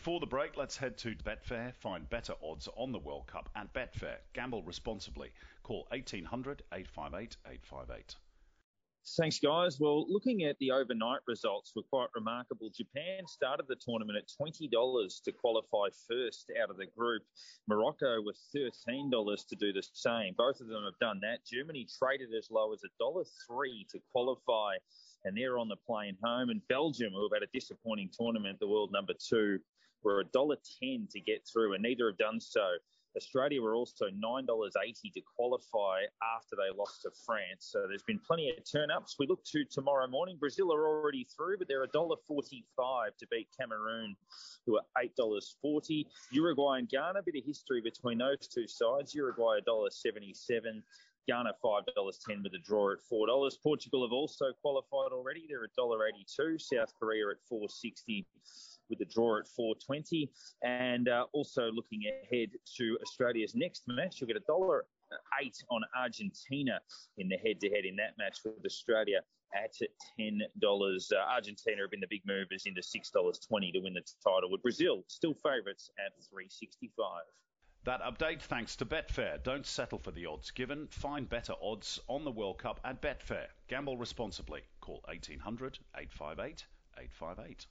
Before 0.00 0.18
the 0.18 0.24
break, 0.24 0.56
let's 0.56 0.78
head 0.78 0.96
to 0.96 1.14
Betfair. 1.14 1.74
Find 1.74 2.08
better 2.08 2.32
odds 2.42 2.70
on 2.74 2.90
the 2.90 2.98
World 2.98 3.26
Cup 3.26 3.50
at 3.54 3.70
Betfair. 3.74 4.16
Gamble 4.32 4.62
responsibly. 4.62 5.30
Call 5.62 5.86
1800 5.90 6.62
858 6.72 7.36
858. 7.44 8.16
Thanks, 9.18 9.40
guys. 9.40 9.80
Well, 9.80 10.06
looking 10.08 10.44
at 10.44 10.56
the 10.58 10.70
overnight 10.70 11.20
results 11.26 11.72
were 11.74 11.82
quite 11.82 12.08
remarkable. 12.14 12.70
Japan 12.70 13.26
started 13.26 13.66
the 13.68 13.74
tournament 13.74 14.16
at 14.16 14.30
$20 14.40 15.22
to 15.24 15.32
qualify 15.32 15.88
first 16.08 16.52
out 16.62 16.70
of 16.70 16.76
the 16.76 16.86
group. 16.96 17.22
Morocco 17.66 18.22
was 18.22 18.38
$13 18.54 19.48
to 19.48 19.56
do 19.56 19.72
the 19.72 19.82
same. 19.94 20.34
Both 20.38 20.60
of 20.60 20.68
them 20.68 20.84
have 20.84 20.98
done 21.00 21.18
that. 21.22 21.44
Germany 21.44 21.88
traded 21.98 22.28
as 22.36 22.48
low 22.50 22.72
as 22.72 22.82
$1.03 23.00 23.88
to 23.88 23.98
qualify, 24.12 24.74
and 25.24 25.36
they're 25.36 25.58
on 25.58 25.68
the 25.68 25.76
plane 25.76 26.16
home. 26.22 26.50
And 26.50 26.60
Belgium, 26.68 27.12
who 27.12 27.28
have 27.28 27.42
had 27.42 27.48
a 27.48 27.58
disappointing 27.58 28.10
tournament, 28.16 28.60
the 28.60 28.68
world 28.68 28.92
number 28.92 29.14
two, 29.18 29.58
were 30.04 30.24
$1.10 30.24 31.10
to 31.10 31.20
get 31.20 31.46
through, 31.52 31.74
and 31.74 31.82
neither 31.82 32.06
have 32.08 32.18
done 32.18 32.40
so. 32.40 32.68
Australia 33.16 33.60
were 33.60 33.74
also 33.74 34.06
$9.80 34.06 35.12
to 35.14 35.20
qualify 35.36 36.02
after 36.36 36.56
they 36.56 36.76
lost 36.76 37.02
to 37.02 37.10
France. 37.26 37.68
So 37.72 37.86
there's 37.88 38.02
been 38.02 38.20
plenty 38.20 38.50
of 38.50 38.56
turn 38.70 38.90
ups. 38.90 39.16
We 39.18 39.26
look 39.26 39.44
to 39.46 39.64
tomorrow 39.64 40.06
morning. 40.06 40.36
Brazil 40.38 40.72
are 40.72 40.86
already 40.86 41.26
through, 41.36 41.58
but 41.58 41.68
they're 41.68 41.86
$1.45 41.86 42.16
to 43.18 43.26
beat 43.30 43.48
Cameroon, 43.58 44.16
who 44.66 44.76
are 44.76 44.84
$8.40. 45.18 46.04
Uruguay 46.30 46.78
and 46.78 46.88
Ghana, 46.88 47.18
a 47.18 47.22
bit 47.22 47.36
of 47.36 47.44
history 47.44 47.80
between 47.80 48.18
those 48.18 48.46
two 48.46 48.66
sides. 48.66 49.14
Uruguay 49.14 49.58
$1.77. 49.66 50.82
Ghana 51.26 51.52
$5.10 51.62 52.42
with 52.42 52.54
a 52.54 52.58
draw 52.58 52.92
at 52.92 52.98
$4. 53.12 53.52
Portugal 53.62 54.02
have 54.02 54.12
also 54.12 54.46
qualified 54.62 55.12
already. 55.12 55.46
They're 55.48 55.66
$1.82. 55.78 56.60
South 56.60 56.92
Korea 56.98 57.28
at 57.30 57.36
4.60 57.52 58.24
with 58.90 59.00
a 59.00 59.04
draw 59.06 59.38
at 59.38 59.46
4.20. 59.58 60.28
And 60.62 61.08
uh, 61.08 61.26
also 61.32 61.70
looking 61.72 62.02
ahead 62.24 62.50
to 62.76 62.98
Australia's 63.02 63.54
next 63.54 63.84
match, 63.88 64.20
you'll 64.20 64.28
get 64.28 64.36
a 64.36 64.40
dollar 64.40 64.84
eight 65.42 65.56
on 65.70 65.82
Argentina 65.96 66.80
in 67.18 67.28
the 67.28 67.36
head-to-head 67.36 67.84
in 67.84 67.96
that 67.96 68.16
match 68.18 68.38
with 68.44 68.64
Australia 68.64 69.20
at 69.54 69.74
ten 70.16 70.40
dollars. 70.60 71.10
Uh, 71.12 71.32
Argentina 71.32 71.82
have 71.82 71.90
been 71.90 72.00
the 72.00 72.06
big 72.08 72.22
movers 72.26 72.64
into 72.66 72.82
six 72.82 73.10
dollars 73.10 73.38
twenty 73.38 73.72
to 73.72 73.80
win 73.80 73.94
the 73.94 74.02
title. 74.22 74.50
With 74.50 74.62
Brazil 74.62 75.02
still 75.08 75.34
favourites 75.34 75.90
at 75.98 76.12
three 76.30 76.48
sixty-five. 76.48 77.22
That 77.84 78.02
update 78.02 78.42
thanks 78.42 78.76
to 78.76 78.86
Betfair. 78.86 79.42
Don't 79.42 79.66
settle 79.66 79.98
for 79.98 80.10
the 80.10 80.26
odds 80.26 80.50
given. 80.50 80.86
Find 80.88 81.28
better 81.28 81.54
odds 81.62 81.98
on 82.08 82.24
the 82.24 82.30
World 82.30 82.58
Cup 82.58 82.78
at 82.84 83.00
Betfair. 83.00 83.46
Gamble 83.68 83.96
responsibly. 83.96 84.60
Call 84.82 85.00
1800 85.06 85.78
858 85.96 86.66
858. 86.98 87.66